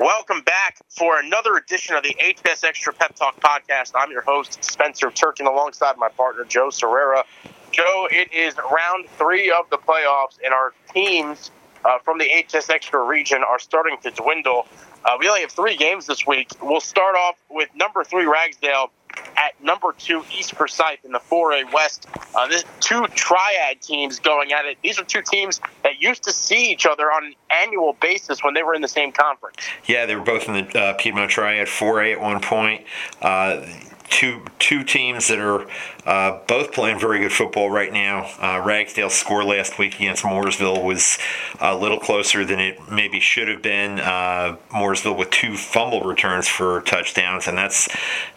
[0.00, 3.92] Welcome back for another edition of the HS Extra Pep Talk podcast.
[3.94, 7.22] I'm your host, Spencer Turkin, alongside my partner, Joe Sirera.
[7.70, 11.50] Joe, it is round three of the playoffs, and our teams
[11.84, 14.66] uh, from the HS Extra region are starting to dwindle.
[15.04, 16.48] Uh, we only have three games this week.
[16.62, 18.90] We'll start off with number three, Ragsdale,
[19.36, 22.06] at number two, East Forsyth in the 4A West.
[22.34, 24.78] Uh, this two triad teams going at it.
[24.82, 25.60] These are two teams
[26.02, 29.12] used to see each other on an annual basis when they were in the same
[29.12, 29.56] conference.
[29.86, 32.84] Yeah, they were both in the uh, Piedmont Triad 4A at one point.
[33.20, 33.64] Uh,
[34.12, 35.66] two two teams that are
[36.04, 38.28] uh, both playing very good football right now.
[38.40, 41.18] Uh, Ragsdale's score last week against Mooresville was
[41.60, 43.98] a little closer than it maybe should have been.
[43.98, 47.88] Uh, Mooresville with two fumble returns for touchdowns, and that's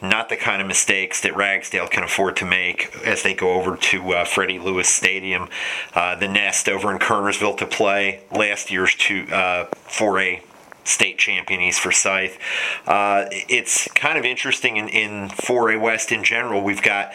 [0.00, 3.76] not the kind of mistakes that Ragsdale can afford to make as they go over
[3.76, 5.48] to uh, Freddie Lewis Stadium,
[5.94, 10.40] uh, the Nest over in Kernersville to play last year's two 4A uh,
[10.84, 12.38] state champion East Forsyth.
[12.86, 16.62] Uh, it's kind of interesting in, in 4A West in general.
[16.62, 17.12] We've got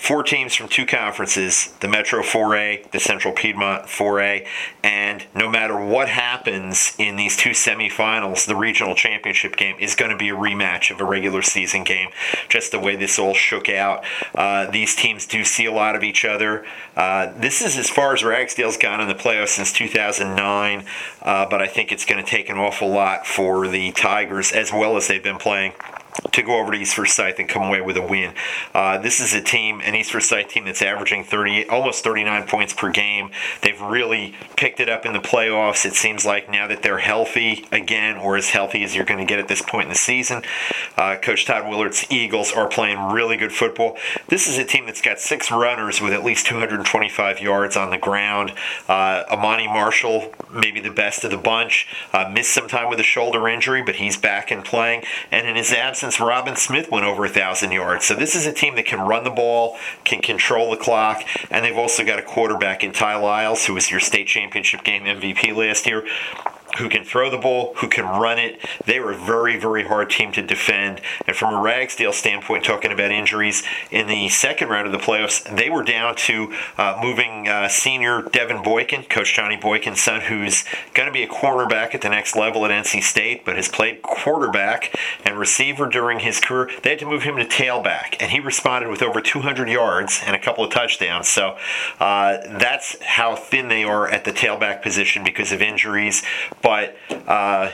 [0.00, 4.46] four teams from two conferences the Metro 4A, the Central Piedmont 4A,
[4.82, 10.10] and no matter what happens in these two semifinals, the regional championship game is going
[10.10, 12.08] to be a rematch of a regular season game,
[12.48, 14.02] just the way this all shook out.
[14.34, 16.64] Uh, these teams do see a lot of each other.
[16.96, 20.86] Uh, this is as far as Ragsdale's gone in the playoffs since 2009,
[21.22, 24.72] uh, but I think it's going to take an awful lot for the Tigers, as
[24.72, 25.74] well as they've been playing
[26.32, 28.34] to go over to East Forsyth and come away with a win.
[28.74, 32.72] Uh, this is a team, an East Forsyth team that's averaging 30, almost 39 points
[32.72, 33.30] per game.
[33.62, 35.84] They've really picked it up in the playoffs.
[35.84, 39.26] It seems like now that they're healthy again, or as healthy as you're going to
[39.26, 40.42] get at this point in the season.
[40.96, 43.96] Uh, Coach Todd Willert's Eagles are playing really good football.
[44.28, 47.98] This is a team that's got six runners with at least 225 yards on the
[47.98, 48.52] ground.
[48.88, 53.04] Uh, Amani Marshall, maybe the best of the bunch, uh, missed some time with a
[53.04, 55.04] shoulder injury, but he's back and playing.
[55.30, 58.06] And in his absence, since Robin Smith went over a thousand yards.
[58.06, 61.62] So this is a team that can run the ball, can control the clock, and
[61.62, 65.54] they've also got a quarterback in Ty Lyles, who was your state championship game MVP
[65.54, 66.06] last year
[66.78, 68.60] who can throw the ball, who can run it.
[68.84, 71.00] They were a very, very hard team to defend.
[71.26, 75.44] And from a Ragsdale standpoint, talking about injuries, in the second round of the playoffs,
[75.56, 80.64] they were down to uh, moving uh, senior Devin Boykin, Coach Johnny Boykin's son, who's
[80.94, 84.02] going to be a cornerback at the next level at NC State, but has played
[84.02, 84.94] quarterback
[85.24, 86.70] and receiver during his career.
[86.82, 90.34] They had to move him to tailback, and he responded with over 200 yards and
[90.36, 91.28] a couple of touchdowns.
[91.28, 91.56] So
[91.98, 96.22] uh, that's how thin they are at the tailback position because of injuries.
[96.62, 97.72] But uh,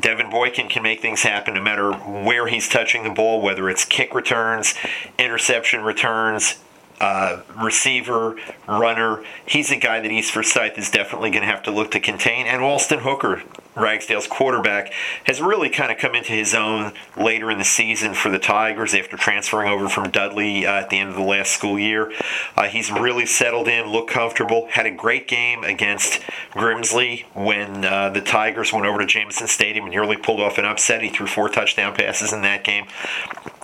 [0.00, 3.84] Devin Boykin can make things happen no matter where he's touching the ball, whether it's
[3.84, 4.74] kick returns,
[5.18, 6.58] interception returns,
[7.00, 8.36] uh, receiver,
[8.66, 9.22] runner.
[9.46, 12.46] He's a guy that East Forsyth is definitely going to have to look to contain.
[12.46, 13.42] And Walston Hooker,
[13.74, 14.92] Ragsdale's quarterback,
[15.24, 18.94] has really kind of come into his own later in the season for the Tigers
[18.94, 22.12] after transferring over from Dudley uh, at the end of the last school year.
[22.56, 26.20] Uh, he's really settled in, looked comfortable, had a great game against
[26.52, 30.64] Grimsley when uh, the Tigers went over to Jamieson Stadium and nearly pulled off an
[30.64, 31.02] upset.
[31.02, 32.86] He threw four touchdown passes in that game.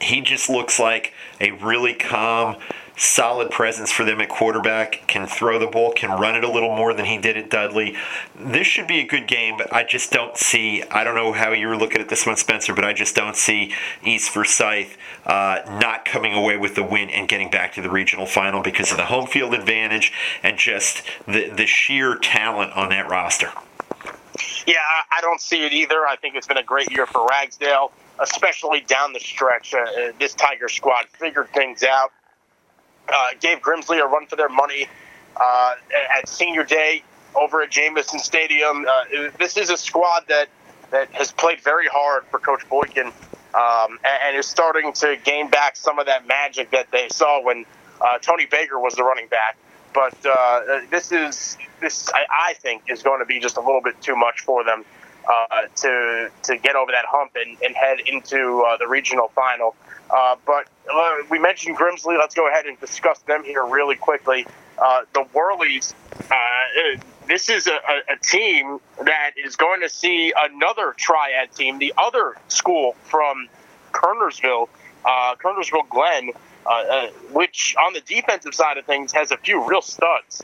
[0.00, 2.56] He just looks like a really calm,
[2.96, 6.74] solid presence for them at quarterback, can throw the ball, can run it a little
[6.74, 7.94] more than he did at Dudley.
[8.34, 11.52] This should be a good game, but I just don't see, I don't know how
[11.52, 14.96] you're looking at this one, Spencer, but I just don't see East Forsyth
[15.26, 18.90] uh, not coming away with the win and getting back to the regional final because
[18.90, 20.12] of the home field advantage
[20.42, 23.52] and just the, the sheer talent on that roster.
[24.66, 24.78] Yeah,
[25.12, 26.06] I don't see it either.
[26.06, 29.74] I think it's been a great year for Ragsdale, especially down the stretch.
[29.74, 32.12] Uh, this Tiger squad figured things out
[33.08, 34.88] uh, gave Grimsley a run for their money
[35.36, 35.74] uh,
[36.18, 37.02] at senior day
[37.34, 38.86] over at Jamieson Stadium.
[38.88, 40.48] Uh, this is a squad that,
[40.90, 45.50] that has played very hard for Coach Boykin um, and, and, is starting to gain
[45.50, 47.64] back some of that magic that they saw when
[48.00, 49.56] uh, Tony Baker was the running back.
[49.94, 53.80] But uh, this is this I, I, think is going to be just a little
[53.80, 54.84] bit too much for them
[55.28, 59.74] uh, to to get over that hump and, and head into the regional final.
[60.10, 62.18] Uh, but uh, we mentioned Grimsley.
[62.18, 64.46] Let's go ahead and discuss them here really quickly.
[64.78, 65.94] Uh, the Whirlies,
[66.30, 67.78] uh, this is a,
[68.12, 73.48] a, team that is going to see another triad team, the other school from
[73.92, 74.68] Kernersville,
[75.04, 76.30] uh, Kernersville Glenn,
[76.66, 80.42] uh, uh, which on the defensive side of things has a few real studs.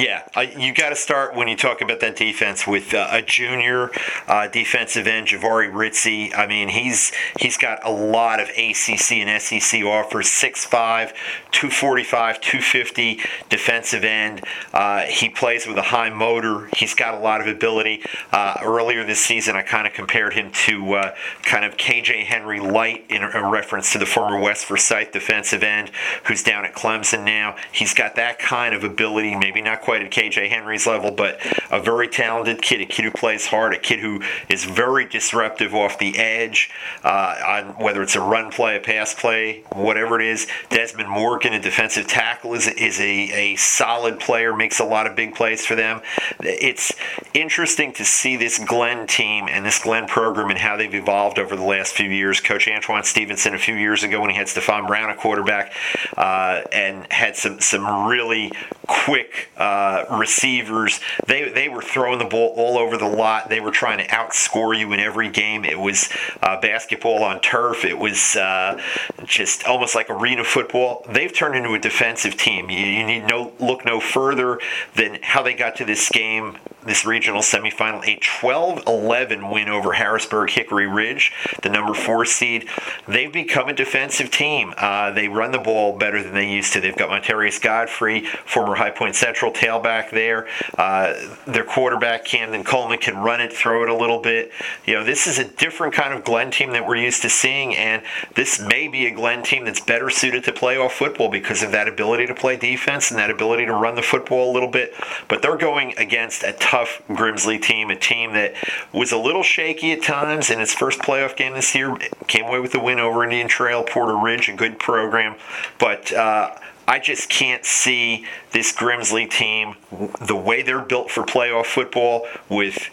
[0.00, 0.24] Yeah,
[0.56, 3.90] you got to start when you talk about that defense with uh, a junior
[4.26, 6.34] uh, defensive end, Jahvaree Ritzie.
[6.34, 10.26] I mean, he's he's got a lot of ACC and SEC offers.
[10.28, 11.12] 6'5",
[11.52, 13.20] 245, 250
[13.50, 14.42] defensive end.
[14.72, 16.70] Uh, he plays with a high motor.
[16.74, 18.02] He's got a lot of ability.
[18.32, 22.58] Uh, earlier this season, I kind of compared him to uh, kind of KJ Henry
[22.58, 25.90] light in reference to the former West Forsyth defensive end
[26.24, 27.56] who's down at Clemson now.
[27.70, 31.40] He's got that kind of ability, maybe not quite at KJ Henry's level, but
[31.70, 35.74] a very talented kid, a kid who plays hard, a kid who is very disruptive
[35.74, 36.70] off the edge,
[37.04, 40.46] uh, on whether it's a run play, a pass play, whatever it is.
[40.68, 45.16] Desmond Morgan, a defensive tackle, is, is a, a solid player, makes a lot of
[45.16, 46.00] big plays for them.
[46.40, 46.92] It's
[47.34, 51.56] interesting to see this Glenn team and this Glenn program and how they've evolved over
[51.56, 52.40] the last few years.
[52.40, 55.72] Coach Antoine Stevenson, a few years ago, when he had Stephon Brown, a quarterback,
[56.16, 58.52] uh, and had some, some really
[58.86, 61.00] quick uh, receivers.
[61.26, 63.48] They, they were throwing the ball all over the lot.
[63.48, 65.64] They were trying to outscore you in every game.
[65.64, 66.10] It was
[66.42, 67.84] uh, basketball on turf.
[67.84, 68.80] It was uh,
[69.24, 71.06] just almost like arena football.
[71.08, 72.68] They've turned into a defensive team.
[72.68, 74.60] You, you need no look no further
[74.96, 79.92] than how they got to this game this regional semifinal, a 12 11 win over
[79.92, 82.68] Harrisburg Hickory Ridge, the number four seed.
[83.06, 84.72] They've become a defensive team.
[84.76, 86.80] Uh, they run the ball better than they used to.
[86.80, 90.48] They've got Montarius Godfrey, former High Point Central tailback there.
[90.78, 91.14] Uh,
[91.46, 94.50] their quarterback, Camden Coleman, can run it, throw it a little bit.
[94.86, 97.76] You know, this is a different kind of Glenn team that we're used to seeing,
[97.76, 98.02] and
[98.34, 101.88] this may be a Glenn team that's better suited to playoff football because of that
[101.88, 104.94] ability to play defense and that ability to run the football a little bit.
[105.28, 108.54] But they're going against a tough Grimsley team, a team that
[108.92, 111.96] was a little shaky at times in its first playoff game this year.
[112.26, 115.36] Came away with a win over Indian Trail, Porter Ridge, a good program.
[115.78, 116.56] But uh,
[116.90, 119.76] I just can't see this Grimsley team,
[120.20, 122.90] the way they're built for playoff football, with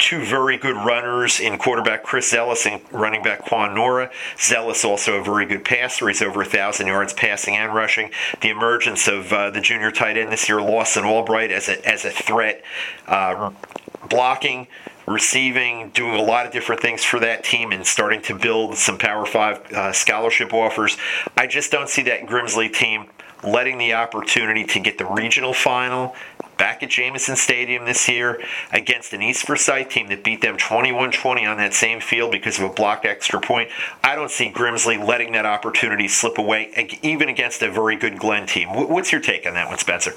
[0.00, 4.10] two very good runners in quarterback Chris Zellous and running back Quan Nora.
[4.36, 6.08] Zellous also a very good passer.
[6.08, 8.10] He's over a thousand yards passing and rushing.
[8.40, 12.04] The emergence of uh, the junior tight end this year, Lawson Albright, as a as
[12.04, 12.64] a threat,
[13.06, 13.52] uh,
[14.10, 14.66] blocking.
[15.06, 18.96] Receiving, doing a lot of different things for that team, and starting to build some
[18.98, 20.96] Power Five uh, scholarship offers.
[21.36, 23.10] I just don't see that Grimsley team
[23.46, 26.14] letting the opportunity to get the regional final
[26.56, 28.40] back at Jamieson Stadium this year
[28.72, 32.64] against an East Forsyth team that beat them 21-20 on that same field because of
[32.64, 33.68] a blocked extra point.
[34.02, 38.46] I don't see Grimsley letting that opportunity slip away, even against a very good Glenn
[38.46, 38.68] team.
[38.70, 40.12] What's your take on that one, Spencer?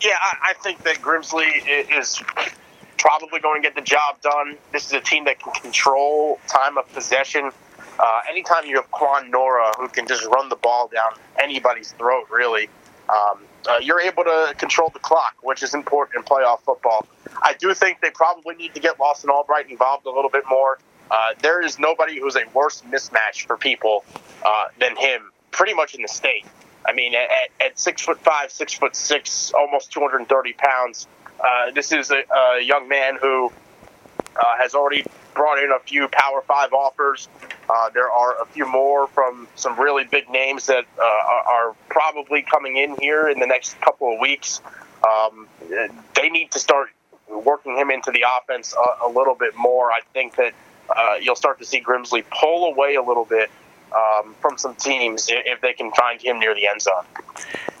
[0.00, 1.62] Yeah, I think that Grimsley
[1.96, 2.22] is
[3.04, 4.56] probably going to get the job done.
[4.72, 7.50] This is a team that can control time of possession.
[7.98, 12.28] Uh, anytime you have Quan Nora who can just run the ball down anybody's throat,
[12.30, 12.70] really,
[13.10, 17.06] um, uh, you're able to control the clock, which is important in playoff football.
[17.42, 20.78] I do think they probably need to get Lawson Albright involved a little bit more.
[21.10, 24.02] Uh, there is nobody who's a worse mismatch for people
[24.46, 26.46] uh, than him, pretty much in the state.
[26.86, 27.28] I mean, at,
[27.60, 31.06] at six foot five, six foot six, almost 230 pounds,
[31.44, 33.52] uh, this is a, a, young man who
[34.36, 35.04] uh, has already
[35.34, 37.28] brought in a few Power Five offers.
[37.68, 42.42] Uh, there are a few more from some really big names that uh, are probably
[42.42, 44.60] coming in here in the next couple of weeks.
[45.06, 45.48] Um,
[46.14, 46.90] they need to start
[47.28, 49.90] working him into the offense a, a little bit more.
[49.90, 50.54] I think that
[50.94, 53.50] uh, you'll start to see Grimsley pull away a little bit
[53.94, 57.04] um, from some teams if they can find him near the end zone.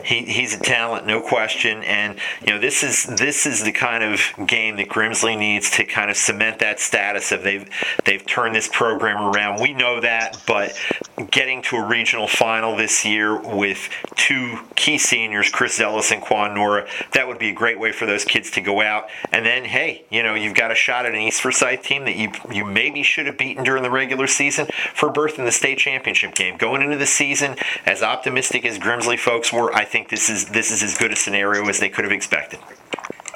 [0.04, 4.04] He, he's a talent, no question, and you know this is this is the kind
[4.04, 7.68] of game that Grimsley needs to kind of cement that status of they've
[8.04, 9.60] they've turned this program around.
[9.60, 10.78] We know that, but
[11.30, 16.54] getting to a regional final this year with two key seniors, Chris Zellous and Quan
[16.54, 19.08] Nora, that would be a great way for those kids to go out.
[19.32, 22.16] And then, hey, you know, you've got a shot at an East Forsyth team that
[22.16, 25.78] you you maybe should have beaten during the regular season for berth in the state
[25.78, 26.56] championship game.
[26.56, 30.72] Going into the season, as optimistic as Grimsley folks were, I think this is this
[30.72, 32.58] is as good a scenario as they could have expected.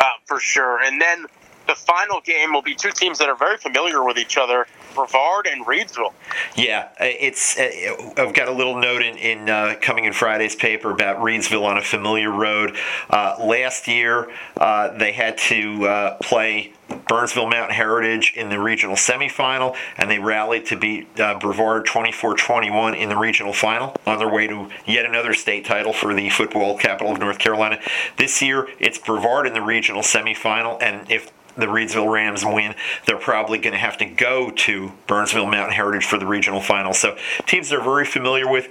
[0.01, 0.83] Uh, for sure.
[0.83, 1.27] And then
[1.69, 4.67] the final game will be two teams that are very familiar with each other,
[4.99, 6.13] Brevard and Reidsville.
[6.57, 7.57] Yeah, it's.
[7.57, 11.63] Uh, I've got a little note in, in uh, coming in Friday's paper about Reidsville
[11.63, 12.77] on a familiar road.
[13.09, 16.73] Uh, last year, uh, they had to uh, play
[17.07, 22.97] Burnsville Mountain Heritage in the regional semifinal, and they rallied to beat uh, Brevard 24-21
[22.97, 26.77] in the regional final on their way to yet another state title for the football
[26.77, 27.79] capital of North Carolina.
[28.17, 32.75] This year, it's Brevard in the regional semifinal, and if the Reidsville Rams win,
[33.07, 36.95] they're probably going to have to go to Burnsville Mountain Heritage for the regional final.
[36.95, 38.69] So teams they're very familiar with.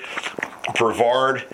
[0.75, 1.45] Brevard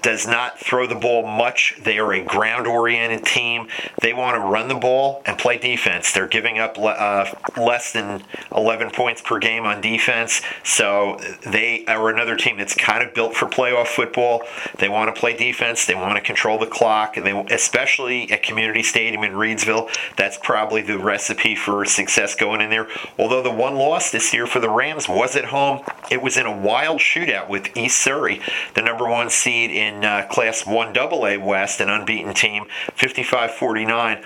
[0.00, 1.74] does not throw the ball much.
[1.82, 3.68] They are a ground oriented team.
[4.00, 6.12] They want to run the ball and play defense.
[6.12, 7.26] They're giving up uh,
[7.58, 8.22] less than
[8.54, 10.40] 11 points per game on defense.
[10.64, 14.42] So they are another team that's kind of built for playoff football.
[14.78, 15.84] They want to play defense.
[15.84, 17.18] They want to control the clock.
[17.18, 22.62] And they, especially at Community Stadium in Reidsville, that's probably the recipe for success going
[22.62, 22.88] in there.
[23.18, 26.46] Although the one loss this year for the Rams was at home, it was in
[26.46, 28.40] a wild shootout with East Surry,
[28.74, 34.22] the number one seed in uh, Class 1 AA West, an unbeaten team, 55 49.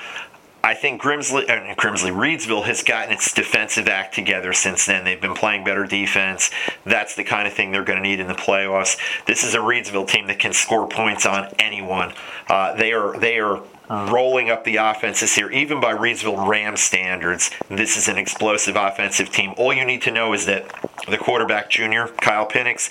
[0.62, 5.04] I think Grimsley, uh, Grimsley Reidsville has gotten its defensive act together since then.
[5.04, 6.50] They've been playing better defense.
[6.84, 8.98] That's the kind of thing they're going to need in the playoffs.
[9.26, 12.12] This is a Reidsville team that can score points on anyone.
[12.48, 17.50] Uh, they are they are rolling up the offenses here, even by Reidsville Rams standards.
[17.68, 19.54] This is an explosive offensive team.
[19.56, 20.66] All you need to know is that
[21.08, 22.90] the quarterback junior, Kyle Penix,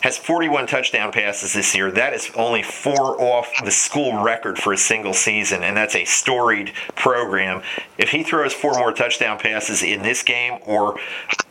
[0.00, 1.90] has 41 touchdown passes this year.
[1.90, 6.04] That is only four off the school record for a single season, and that's a
[6.04, 7.62] storied program.
[7.96, 10.98] If he throws four more touchdown passes in this game or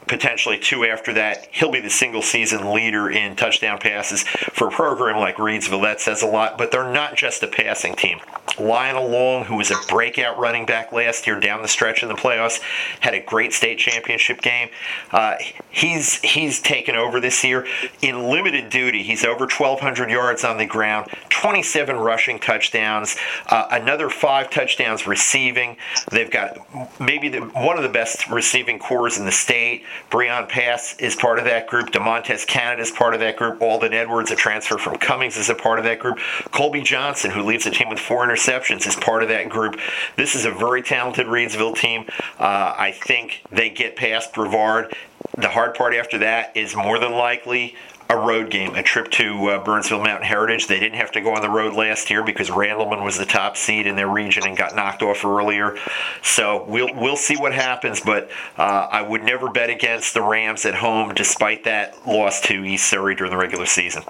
[0.08, 1.48] potentially two after that.
[1.52, 5.82] He'll be the single season leader in touchdown passes for a program like Reidsville.
[5.82, 8.20] That says a lot, but they're not just a passing team.
[8.60, 12.16] Lionel Long, who was a breakout running back last year down the stretch in the
[12.16, 12.60] playoffs,
[13.00, 14.70] had a great state championship game.
[15.12, 15.36] Uh,
[15.70, 17.66] he's he's taken over this year
[18.02, 19.02] in limited duty.
[19.02, 23.16] He's over 1,200 yards on the ground, 27 rushing touchdowns,
[23.48, 25.78] uh, another five touchdowns receiving.
[26.12, 26.58] They've got
[27.00, 29.84] maybe the, one of the best receiving cores in the state.
[30.10, 31.92] Breon Pass is part of that group.
[31.92, 33.62] DeMontez Canada is part of that group.
[33.62, 36.20] Alden Edwards, a transfer from Cummings, is a part of that group.
[36.52, 39.80] Colby Johnson, who leads the team with four interceptions, is part of that group.
[40.16, 42.06] This is a very talented Reidsville team.
[42.40, 44.96] Uh, I think they get past Brevard.
[45.38, 47.76] The hard part after that is more than likely
[48.10, 50.68] a road game, a trip to uh, Burnsville Mountain Heritage.
[50.68, 53.58] They didn't have to go on the road last year because Randleman was the top
[53.58, 55.78] seed in their region and got knocked off earlier.
[56.22, 58.02] So we'll we'll see what happens.
[58.02, 62.64] But uh, I would never bet against the Rams at home, despite that loss to
[62.64, 64.04] East Surry during the regular season.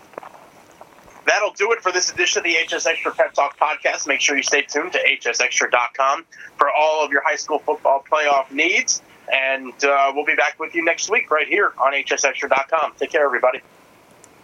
[1.26, 4.08] That'll do it for this edition of the HS Extra Pep Talk podcast.
[4.08, 6.26] Make sure you stay tuned to hsextra.com
[6.58, 9.02] for all of your high school football playoff needs.
[9.32, 12.94] And uh, we'll be back with you next week right here on hsextra.com.
[12.98, 13.62] Take care, everybody.